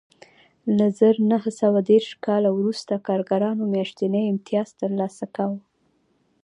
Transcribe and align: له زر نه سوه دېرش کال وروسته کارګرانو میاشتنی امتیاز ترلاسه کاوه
له 0.77 0.85
زر 0.99 1.15
نه 1.29 1.37
سوه 1.59 1.79
دېرش 1.89 2.09
کال 2.25 2.43
وروسته 2.57 2.93
کارګرانو 3.07 3.63
میاشتنی 3.73 4.23
امتیاز 4.31 4.69
ترلاسه 4.79 5.25
کاوه 5.35 5.59